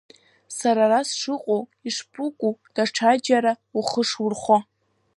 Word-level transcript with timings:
Сара 0.57 0.83
ара 0.87 0.99
сшыҟоу, 1.07 1.63
ишԥыкәу 1.87 2.51
даҽаџьара 2.75 3.53
ухы 3.77 4.01
шурхо? 4.09 4.57